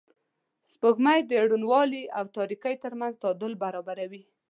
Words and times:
سپوږمۍ 0.71 1.19
د 1.25 1.31
روڼوالي 1.51 2.03
او 2.17 2.25
تاریکۍ 2.37 2.75
تر 2.83 2.93
منځ 2.99 3.13
تعادل 3.21 3.51
جوړوي 3.63 4.23